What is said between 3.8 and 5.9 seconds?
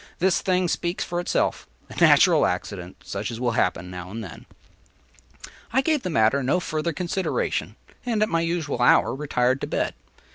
now and then!” I